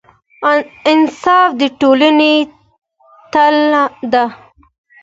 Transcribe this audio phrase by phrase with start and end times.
[0.91, 2.33] انصاف د ټولنې
[3.33, 4.25] تله ده.